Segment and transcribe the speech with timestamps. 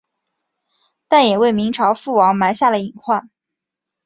[1.07, 3.29] 但也为明朝覆亡埋下了隐患。